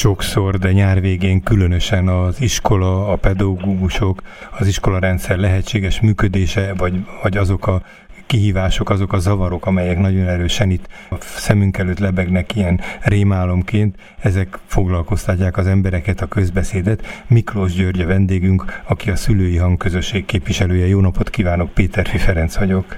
[0.00, 4.22] sokszor, de nyár végén különösen az iskola, a pedagógusok,
[4.58, 7.82] az iskola rendszer lehetséges működése, vagy, vagy azok a
[8.26, 14.58] kihívások, azok a zavarok, amelyek nagyon erősen itt a szemünk előtt lebegnek ilyen rémálomként, ezek
[14.66, 17.24] foglalkoztatják az embereket, a közbeszédet.
[17.26, 20.86] Miklós György a vendégünk, aki a szülői hangközösség képviselője.
[20.86, 22.96] Jó napot kívánok, Péter Ferenc vagyok.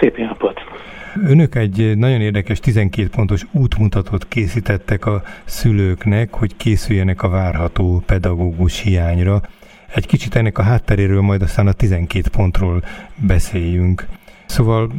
[0.00, 0.63] Szép napot!
[1.22, 8.80] Önök egy nagyon érdekes 12 pontos útmutatót készítettek a szülőknek, hogy készüljenek a várható pedagógus
[8.80, 9.42] hiányra.
[9.94, 12.84] Egy kicsit ennek a hátteréről majd aztán a 12 pontról
[13.16, 14.06] beszéljünk.
[14.46, 14.90] Szóval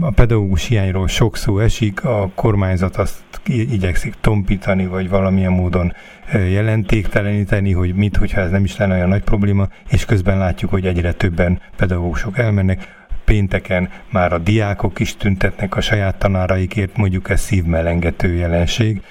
[0.00, 5.92] a pedagógus hiányról sok szó esik, a kormányzat azt igyekszik tompítani, vagy valamilyen módon
[6.32, 10.86] jelentékteleníteni, hogy mit, hogyha ez nem is lenne olyan nagy probléma, és közben látjuk, hogy
[10.86, 13.03] egyre többen pedagógusok elmennek.
[13.24, 19.02] Pénteken már a diákok is tüntetnek a saját tanáraikért, mondjuk ez szívmelengető jelenség.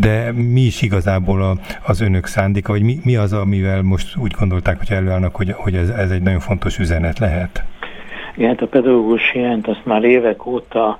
[0.00, 4.34] De mi is igazából a, az önök szándéka, vagy mi, mi az, amivel most úgy
[4.38, 7.64] gondolták, hogy előállnak, hogy, hogy ez, ez egy nagyon fontos üzenet lehet?
[8.36, 10.98] Igen, hát a pedagógus hiányt azt már évek óta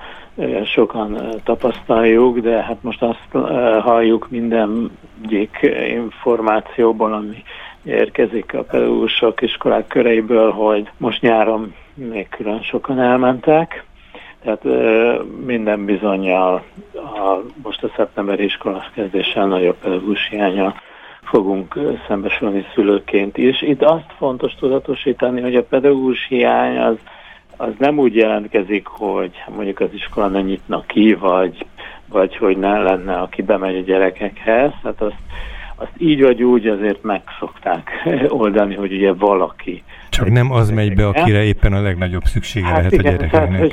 [0.65, 3.29] sokan tapasztaljuk, de hát most azt
[3.83, 4.91] halljuk minden
[5.25, 5.59] egyik
[5.95, 7.43] információból, ami
[7.87, 13.85] érkezik a pedagógusok iskolák köreiből, hogy most nyáron még külön sokan elmentek.
[14.43, 14.65] Tehát
[15.45, 16.63] minden bizonyal
[16.95, 20.75] a, most a szeptemberi iskola kezdéssel nagyobb pedagógus hiánya
[21.23, 23.63] fogunk szembesülni szülőként is.
[23.63, 26.97] Itt azt fontos tudatosítani, hogy a pedagógus hiány az
[27.57, 31.67] az nem úgy jelentkezik, hogy mondjuk az iskola ne nyitna ki, vagy,
[32.09, 34.73] vagy hogy ne lenne, aki bemegy a gyerekekhez.
[34.83, 35.17] Hát azt,
[35.77, 37.91] azt így vagy úgy azért megszokták
[38.29, 39.83] oldani, hogy ugye valaki.
[40.09, 43.49] Csak nem az megy be, akire éppen a legnagyobb szüksége hát lehet igen, a gyerekeknek.
[43.49, 43.73] Tehát,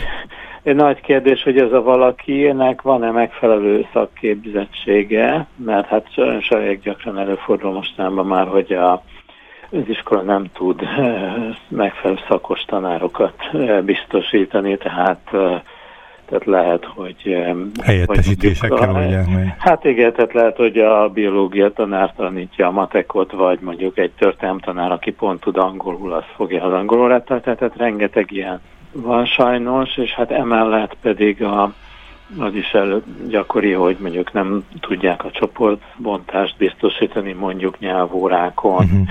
[0.63, 6.07] hogy nagy kérdés, hogy ez a valakinek van-e megfelelő szakképzettsége, mert hát
[6.41, 9.03] saját gyakran előfordul mostanában már, hogy a
[9.71, 10.81] az iskola nem tud
[11.67, 13.35] megfelelő szakos tanárokat
[13.85, 15.61] biztosítani, tehát eh,
[16.33, 17.35] tehát lehet, hogy...
[17.83, 19.55] Helyettesítésekkel mondják meg.
[19.59, 24.11] Hát igen, tehát lehet, hogy a biológia tanár tanítja a matekot, vagy mondjuk egy
[24.59, 28.61] tanár, aki pont tud angolul, az fogja az angolul tehát, tehát rengeteg ilyen
[28.91, 31.73] van sajnos, és hát emellett pedig a,
[32.39, 39.07] az is elő gyakori, hogy mondjuk nem tudják a csoportbontást biztosítani mondjuk nyelvórákon, uh-huh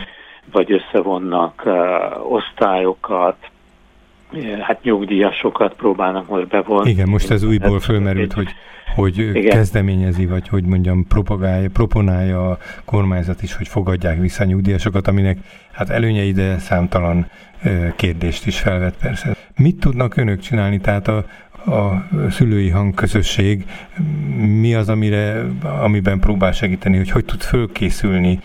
[0.53, 3.37] vagy összevonnak uh, osztályokat,
[4.61, 6.91] hát nyugdíjasokat próbálnak most bevonni.
[6.91, 8.49] Igen, most ez újból fölmerült, hogy,
[8.95, 9.51] hogy Igen.
[9.51, 15.39] kezdeményezi, vagy hogy mondjam, propagálja, proponálja a kormányzat is, hogy fogadják vissza nyugdíjasokat, aminek
[15.73, 17.27] hát előnyei, de számtalan
[17.97, 19.37] kérdést is felvet persze.
[19.57, 20.81] Mit tudnak önök csinálni?
[20.81, 21.25] Tehát a,
[21.71, 23.65] a szülői hangközösség
[24.61, 25.45] mi az, amire,
[25.83, 28.39] amiben próbál segíteni, hogy hogy tud fölkészülni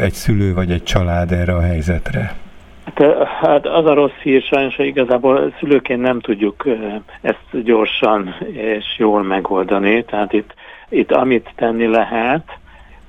[0.00, 2.34] egy szülő vagy egy család erre a helyzetre?
[2.94, 6.64] Hát, hát az a rossz hír sajnos, hogy igazából szülőként nem tudjuk
[7.20, 10.04] ezt gyorsan és jól megoldani.
[10.04, 10.54] Tehát itt,
[10.88, 12.58] itt amit tenni lehet,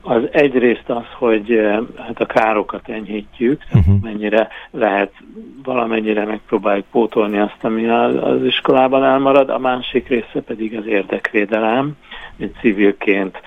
[0.01, 1.61] az egyrészt az, hogy
[1.97, 4.01] hát a károkat enyhítjük, uh-huh.
[4.01, 5.11] mennyire lehet,
[5.63, 11.97] valamennyire megpróbáljuk pótolni azt, ami az, iskolában elmarad, a másik része pedig az érdekvédelem,
[12.37, 13.41] hogy civilként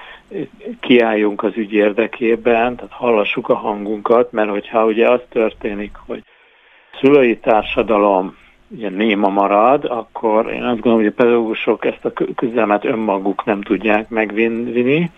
[0.80, 6.22] kiálljunk az ügy érdekében, tehát hallassuk a hangunkat, mert hogyha ugye az történik, hogy
[7.00, 8.36] szülői társadalom
[8.68, 13.62] ugye néma marad, akkor én azt gondolom, hogy a pedagógusok ezt a küzdelmet önmaguk nem
[13.62, 15.10] tudják megvinni,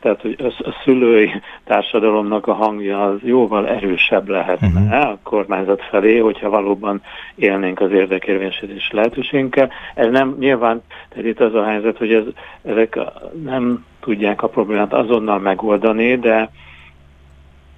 [0.00, 1.30] tehát hogy a szülői
[1.64, 5.10] társadalomnak a hangja az jóval erősebb lehetne uh-huh.
[5.10, 7.02] a kormányzat felé, hogyha valóban
[7.34, 9.70] élnénk az érdekérvényesítés lehetőségünkkel.
[9.94, 12.24] Ez nem nyilván, tehát itt az a helyzet, hogy ez,
[12.62, 12.98] ezek
[13.44, 16.50] nem tudják a problémát azonnal megoldani, de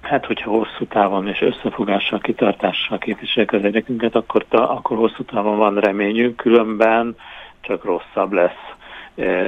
[0.01, 5.57] hát hogyha hosszú távon és összefogással, kitartással képviseljük az érdekünket, akkor, ta, akkor hosszú távon
[5.57, 7.15] van reményünk, különben
[7.61, 8.74] csak rosszabb lesz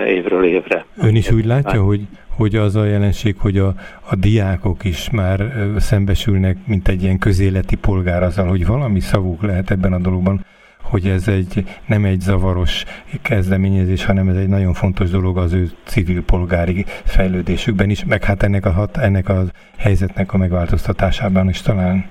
[0.08, 0.86] évről évre.
[0.98, 3.74] Ön is úgy látja, hogy, hogy az a jelenség, hogy a,
[4.10, 9.42] a diákok is már e, szembesülnek, mint egy ilyen közéleti polgár azzal, hogy valami szavuk
[9.42, 10.46] lehet ebben a dologban,
[10.82, 12.84] hogy ez egy, nem egy zavaros
[13.22, 18.44] kezdeményezés, hanem ez egy nagyon fontos dolog az ő civil polgári fejlődésükben is, meg hát
[18.44, 19.44] ennek a, hat, ennek a
[19.78, 22.06] helyzetnek a megváltoztatásában is talán.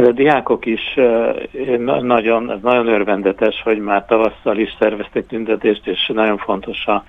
[0.00, 0.94] Hát a diákok is
[2.00, 7.04] nagyon, nagyon örvendetes, hogy már tavasszal is szerveztek tüntetést, és nagyon fontos a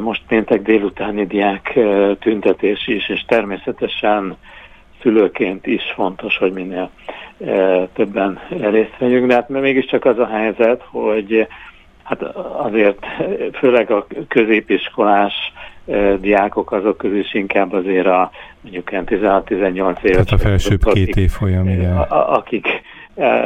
[0.00, 1.78] most péntek délutáni diák
[2.20, 4.36] tüntetés is, és természetesen
[5.02, 6.90] szülőként is fontos, hogy minél
[7.92, 11.46] többen részt vegyünk, de hát mégiscsak az a helyzet, hogy
[12.02, 12.22] hát
[12.56, 13.06] azért
[13.52, 15.34] főleg a középiskolás
[16.20, 18.30] diákok azok közül is inkább azért a
[18.60, 20.02] mondjuk 16-18 éves.
[20.02, 21.96] Tehát a felsőbb két évfolyam, igen.
[22.08, 22.66] Akik,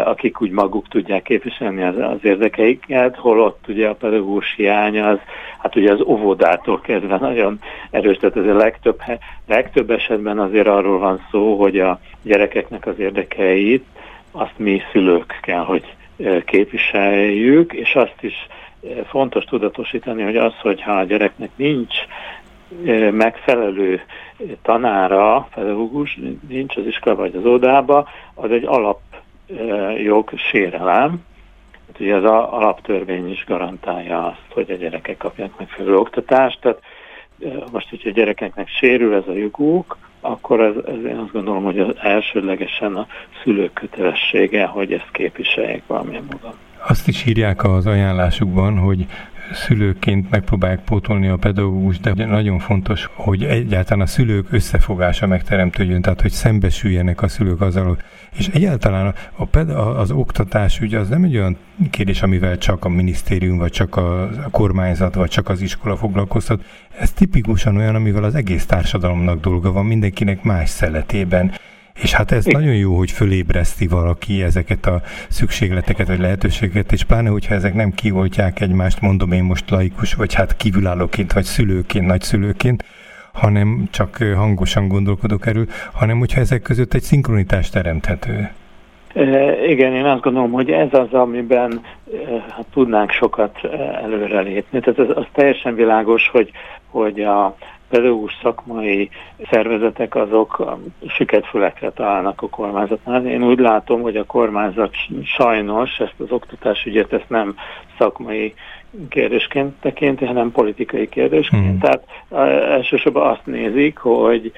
[0.04, 5.18] akik úgy maguk tudják képviselni az, az érdekeiket, holott ugye a pedagógus hiány az,
[5.58, 7.60] hát ugye az óvodától kezdve nagyon
[7.90, 9.02] erős, tehát ez a legtöbb,
[9.46, 13.84] legtöbb esetben azért arról van szó, hogy a gyerekeknek az érdekeit
[14.30, 15.94] azt mi szülők kell, hogy
[16.44, 18.34] képviseljük, és azt is
[19.06, 21.94] fontos tudatosítani, hogy az, hogyha a gyereknek nincs
[23.10, 24.00] megfelelő
[24.62, 26.18] tanára, pedagógus,
[26.48, 31.24] nincs az iskola vagy az ódába, az egy alapjog sérelem.
[31.86, 36.60] Hát ugye az alaptörvény is garantálja azt, hogy a gyerekek kapják megfelelő oktatást.
[36.60, 36.82] Tehát
[37.72, 41.78] most, hogyha a gyerekeknek sérül ez a joguk, akkor ez, ez én azt gondolom, hogy
[41.78, 43.06] az elsődlegesen a
[43.42, 46.54] szülők kötelessége, hogy ezt képviseljék valamilyen módon.
[46.86, 49.06] Azt is írják az ajánlásukban, hogy
[49.52, 56.20] szülőként megpróbálják pótolni a pedagógus, de nagyon fontos, hogy egyáltalán a szülők összefogása megteremtődjön, tehát
[56.20, 57.98] hogy szembesüljenek a szülők azzal,
[58.36, 61.56] és egyáltalán a ped- az oktatás ugye az nem egy olyan
[61.90, 66.64] kérdés, amivel csak a minisztérium, vagy csak a kormányzat, vagy csak az iskola foglalkoztat.
[66.98, 71.52] Ez tipikusan olyan, amivel az egész társadalomnak dolga van, mindenkinek más szeletében.
[71.94, 77.28] És hát ez nagyon jó, hogy fölébreszti valaki ezeket a szükségleteket, vagy lehetőségeket, és pláne,
[77.28, 82.84] hogyha ezek nem kioltják egymást, mondom én most laikus, vagy hát kívülállóként, vagy szülőként, nagyszülőként,
[83.32, 88.50] hanem csak hangosan gondolkodok erről, hanem hogyha ezek között egy szinkronitást teremthető.
[89.14, 91.80] E, igen, én azt gondolom, hogy ez az, amiben
[92.12, 93.58] e, hát, tudnánk sokat
[94.02, 94.80] előrelépni.
[94.80, 96.50] Tehát az, az teljesen világos, hogy,
[96.90, 97.56] hogy a
[97.92, 99.10] pedagógus szakmai
[99.50, 100.78] szervezetek azok
[101.08, 103.26] süketfülekre találnak a kormányzatnál.
[103.26, 104.94] Én úgy látom, hogy a kormányzat
[105.24, 107.56] sajnos ezt az oktatásügyet ezt nem
[107.98, 108.54] szakmai
[109.08, 111.64] kérdésként tekinti, hanem politikai kérdésként.
[111.64, 111.78] Hmm.
[111.78, 112.04] Tehát
[112.70, 114.52] elsősorban azt nézik, hogy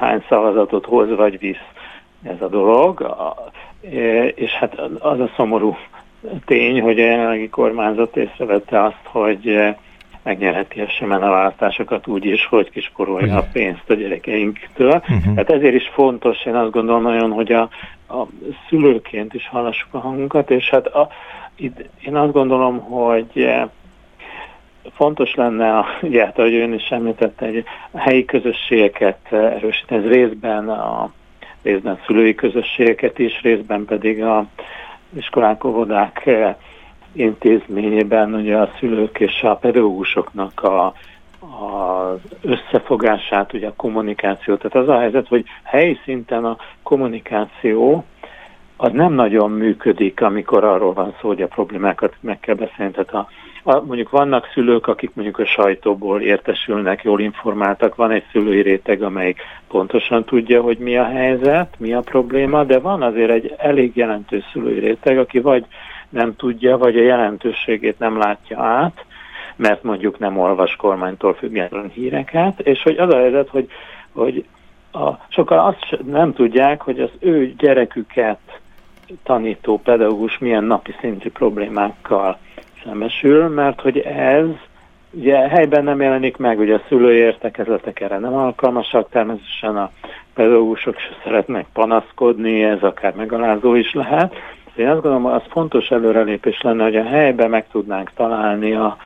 [0.00, 1.66] hány szavazatot hoz vagy visz
[2.22, 3.16] ez a dolog,
[4.34, 5.76] és hát az a szomorú
[6.44, 9.74] tény, hogy a jelenlegi kormányzat észrevette azt, hogy
[10.24, 14.94] megnyerheti a semen a választásokat úgy is, hogy kisporolja a pénzt a gyerekeinktől.
[14.94, 15.36] Uh-huh.
[15.36, 17.68] Hát ezért is fontos, én azt gondolom nagyon, hogy a,
[18.08, 18.26] a
[18.68, 21.08] szülőként is hallassuk a hangunkat, és hát a,
[21.56, 23.68] itt én azt gondolom, hogy eh,
[24.94, 27.50] fontos lenne, a, ugye, hát, ahogy ön is említette,
[27.90, 31.12] a helyi közösségeket eh, erősíteni, ez részben a
[31.62, 34.46] részben szülői közösségeket is, részben pedig a
[35.16, 36.54] iskolák, óvodák eh,
[37.14, 40.94] intézményében ugye a szülők és a pedagógusoknak a,
[41.38, 44.56] az összefogását, ugye a kommunikáció.
[44.56, 48.04] Tehát az a helyzet, hogy helyi szinten a kommunikáció
[48.76, 52.92] az nem nagyon működik, amikor arról van szó, hogy a problémákat meg kell beszélni.
[52.92, 53.28] Tehát a,
[53.62, 59.02] a, mondjuk vannak szülők, akik mondjuk a sajtóból értesülnek, jól informáltak, van egy szülői réteg,
[59.02, 63.96] amelyik pontosan tudja, hogy mi a helyzet, mi a probléma, de van azért egy elég
[63.96, 65.64] jelentős szülői réteg, aki vagy
[66.14, 69.04] nem tudja, vagy a jelentőségét nem látja át,
[69.56, 73.68] mert mondjuk nem olvas kormánytól független híreket, és hogy az a helyzet, hogy,
[74.12, 74.44] hogy
[74.92, 78.60] a, sokan azt nem tudják, hogy az ő gyereküket
[79.22, 82.38] tanító pedagógus milyen napi szintű problémákkal
[82.84, 84.46] szembesül, mert hogy ez
[85.10, 89.90] ugye helyben nem jelenik meg, ugye a szülői értekezletek erre nem alkalmasak, természetesen a
[90.34, 94.34] pedagógusok se szeretnek panaszkodni, ez akár megalázó is lehet,
[94.76, 98.96] én azt gondolom, az fontos előrelépés lenne, hogy a helyben meg tudnánk találni a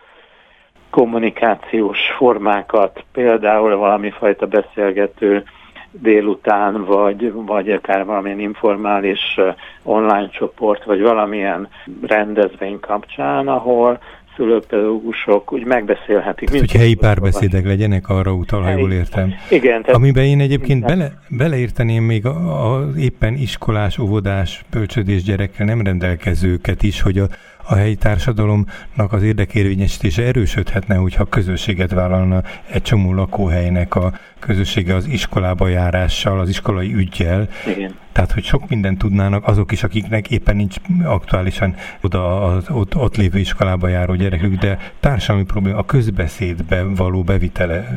[0.90, 5.44] kommunikációs formákat, például valami fajta beszélgető
[5.90, 9.40] délután, vagy, vagy akár valamilyen informális
[9.82, 11.68] online csoport, vagy valamilyen
[12.06, 13.98] rendezvény kapcsán, ahol
[14.38, 16.48] szülőpedagógusok úgy megbeszélhetik.
[16.48, 19.34] Tehát, hogy helyi párbeszédek legyenek, arra utal, ha jól értem.
[19.50, 19.82] Igen.
[19.82, 26.82] Tehát Amiben én egyébként bele, beleérteném még az éppen iskolás, óvodás, bölcsödés gyerekkel nem rendelkezőket
[26.82, 27.26] is, hogy a,
[27.68, 35.06] a helyi társadalomnak az érdekérvényesítése erősödhetne, hogyha közösséget vállalna egy csomó lakóhelynek a közössége az
[35.06, 37.48] iskolába járással, az iskolai ügyjel.
[37.66, 37.94] Igen.
[38.12, 43.16] Tehát, hogy sok mindent tudnának azok is, akiknek éppen nincs aktuálisan oda az ott, ott
[43.16, 47.88] lévő iskolába járó gyerekük, de társadalmi probléma a közbeszédbe való bevitele,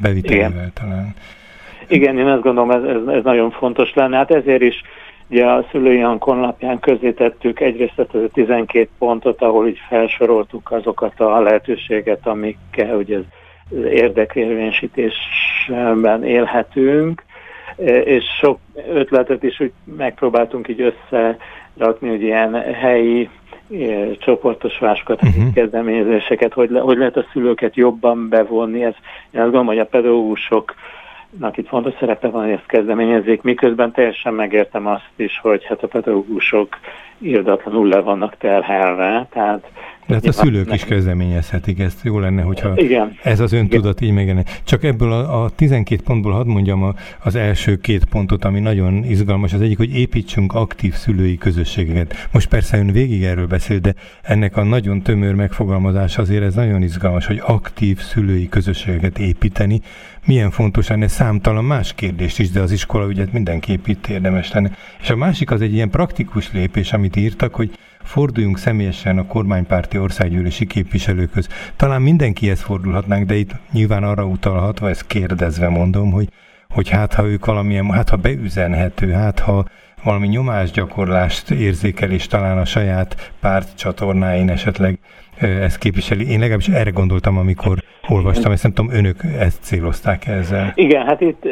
[0.00, 1.14] bevitelével talán.
[1.88, 4.16] Igen, én azt gondolom, ez, ez, ez nagyon fontos lenne.
[4.16, 4.82] Hát ezért is
[5.32, 6.80] Ugye a szülői honlapján
[7.16, 13.24] tettük egyrészt a 12 pontot, ahol így felsoroltuk azokat a lehetőséget, amikkel ugye az
[13.84, 17.24] érdekérvényesítésben élhetünk,
[18.04, 18.58] és sok
[18.88, 23.28] ötletet is úgy megpróbáltunk így összerakni, hogy ilyen helyi
[24.18, 25.52] csoportosulásokat, uh-huh.
[25.54, 28.84] kezdeményezéseket, hogy, le, hogy lehet a szülőket jobban bevonni.
[28.84, 28.94] Ez,
[29.30, 30.74] én azt gondolom, hogy a pedagógusok
[31.54, 35.86] itt fontos szerepe van, hogy ezt kezdeményezzék, miközben teljesen megértem azt is, hogy hát a
[35.86, 36.78] pedagógusok
[37.18, 39.70] irdatlanul le vannak terhelve, tehát
[40.06, 43.16] de hát a szülők is kezdeményezhetik ezt, jó lenne, hogyha Igen.
[43.22, 44.60] ez az öntudat így megjelenik.
[44.64, 49.04] Csak ebből a, a 12 pontból hadd mondjam a, az első két pontot, ami nagyon
[49.04, 49.52] izgalmas.
[49.52, 52.28] Az egyik, hogy építsünk aktív szülői közösségeket.
[52.32, 56.82] Most persze ön végig erről beszél, de ennek a nagyon tömör megfogalmazás azért ez nagyon
[56.82, 59.80] izgalmas, hogy aktív szülői közösségeket építeni.
[60.26, 64.70] Milyen fontos lenne számtalan más kérdést is, de az iskola ügyet mindenképp itt érdemes lenne.
[65.00, 67.70] És a másik az egy ilyen praktikus lépés, amit írtak, hogy
[68.02, 71.48] forduljunk személyesen a kormánypárti országgyűlési képviselőkhöz.
[71.76, 76.28] Talán mindenkihez fordulhatnánk, de itt nyilván arra utalhatva, ezt kérdezve mondom, hogy,
[76.68, 79.64] hogy hát ha ők valamilyen, hát ha beüzenhető, hát ha
[80.04, 84.98] valami nyomásgyakorlást érzékel, és talán a saját párt csatornáin esetleg
[85.38, 86.30] ezt képviseli.
[86.30, 87.78] Én legalábbis erre gondoltam, amikor
[88.08, 90.72] olvastam, ezt nem tudom, önök ezt célozták ezzel.
[90.74, 91.44] Igen, hát itt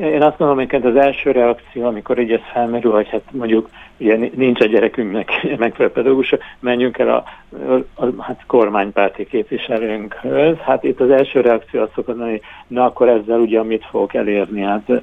[0.00, 4.30] én azt mondom, hogy az első reakció, amikor így ez felmerül, hogy hát mondjuk ugye
[4.34, 7.24] nincs a gyerekünknek megfelelő pedagógus, menjünk el a,
[7.72, 10.56] a, a hát kormánypárti képviselőnkhöz.
[10.56, 14.60] Hát itt az első reakció azt szokott hogy na akkor ezzel ugye mit fogok elérni?
[14.60, 15.02] Hát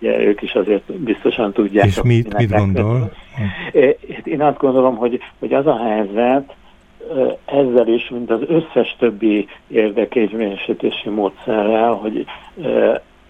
[0.00, 1.86] ugye ők is azért biztosan tudják.
[1.86, 3.12] És mit, mit gondol?
[4.24, 6.54] Én azt gondolom, hogy, hogy az a helyzet,
[7.44, 12.26] ezzel is, mint az összes többi érdekérvényesítési módszerrel, hogy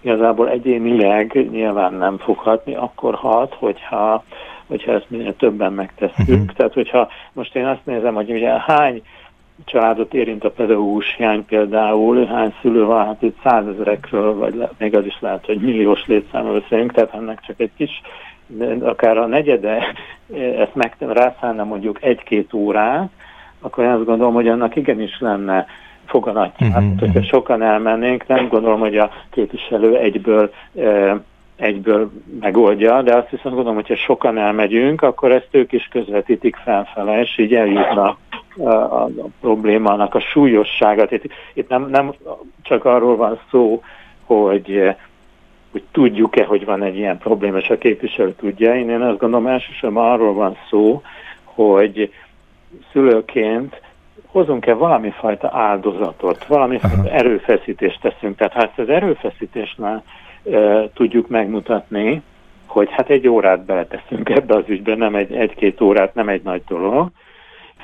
[0.01, 4.23] igazából egyénileg nyilván nem fog hatni, akkor hat, hogyha,
[4.67, 6.27] hogyha ezt minél többen megtesszük.
[6.27, 6.45] Uh-huh.
[6.55, 9.01] Tehát, hogyha most én azt nézem, hogy ugye hány
[9.65, 14.95] családot érint a pedagógus hiány például, hány szülő van, hát itt százezerekről, vagy le, még
[14.95, 18.01] az is lehet, hogy milliós létszámról beszélünk, tehát ennek csak egy kis,
[18.81, 19.93] akár a negyede
[20.57, 23.09] ezt meg rászállna mondjuk egy-két órát,
[23.61, 25.65] akkor én azt gondolom, hogy annak igenis lenne
[26.05, 26.69] foganatját.
[26.69, 31.21] Uh-huh, hát, hogyha sokan elmennénk, nem gondolom, hogy a képviselő egyből e,
[31.61, 37.21] egyből megoldja, de azt viszont gondolom, hogyha sokan elmegyünk, akkor ezt ők is közvetítik felfele,
[37.21, 38.17] és így eljutna
[38.57, 41.11] a, a, a problémának a súlyosságát.
[41.11, 42.13] Itt, itt nem, nem
[42.61, 43.81] csak arról van szó,
[44.25, 44.95] hogy,
[45.71, 48.75] hogy tudjuk-e, hogy van egy ilyen probléma, és a képviselő tudja.
[48.75, 51.01] Én, én azt gondolom, elsősorban arról van szó,
[51.43, 52.13] hogy
[52.91, 53.81] szülőként
[54.31, 58.37] hozunk-e valami fajta áldozatot, valami fajta erőfeszítést teszünk.
[58.37, 60.03] Tehát ha ezt az erőfeszítésnál
[60.51, 62.21] e, tudjuk megmutatni,
[62.65, 66.61] hogy hát egy órát beleteszünk ebbe az ügybe, nem egy, egy-két órát, nem egy nagy
[66.67, 67.09] dolog,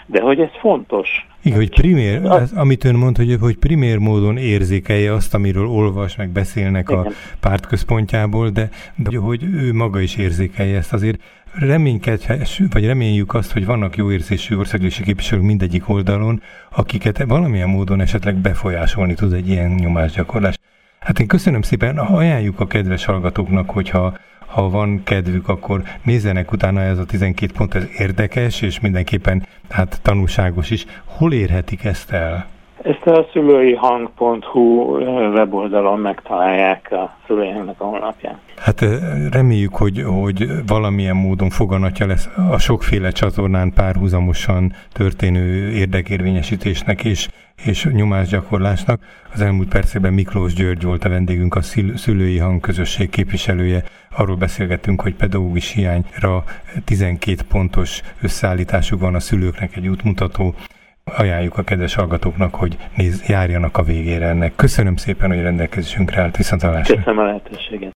[0.10, 1.28] de hogy ez fontos.
[1.42, 6.16] Igen, hogy primér, az, amit ön mond, hogy, hogy primér módon érzékelje azt, amiről olvas,
[6.16, 7.06] meg beszélnek Igen.
[7.06, 10.94] a párt központjából, de, de hogy ő maga is érzékelje ezt.
[10.94, 11.22] Azért
[11.54, 18.02] reménykedhessük, vagy reméljük azt, hogy vannak jó érzésű országgyűlési képviselők mindegyik oldalon, akiket valamilyen módon
[18.02, 20.58] esetleg befolyásolni tud egy ilyen nyomásgyakorlás.
[21.00, 26.82] Hát én köszönöm szépen, ajánljuk a kedves hallgatóknak, hogyha ha van kedvük, akkor nézzenek utána,
[26.82, 30.86] ez a 12 pont, ez érdekes, és mindenképpen hát tanulságos is.
[31.06, 32.48] Hol érhetik ezt el?
[32.84, 34.98] Ezt a szülői hang.hu
[35.34, 38.40] weboldalon megtalálják a szülői hangnak a honlapján.
[38.56, 38.86] Hát
[39.32, 47.28] reméljük, hogy, hogy valamilyen módon foganatja lesz a sokféle csatornán párhuzamosan történő érdekérvényesítésnek és,
[47.66, 49.02] és nyomásgyakorlásnak.
[49.34, 51.62] Az elmúlt percében Miklós György volt a vendégünk, a
[51.96, 53.84] szülői hang közösség képviselője.
[54.18, 56.44] Arról beszélgettünk, hogy pedagógus hiányra
[56.84, 60.56] 12 pontos összeállításuk van a szülőknek egy útmutató,
[61.04, 64.56] ajánljuk a kedves hallgatóknak, hogy néz, járjanak a végére ennek.
[64.56, 66.38] Köszönöm szépen, hogy rendelkezésünkre állt.
[66.38, 66.96] Viszontalásra.
[66.96, 67.86] Köszönöm a lehetőséget.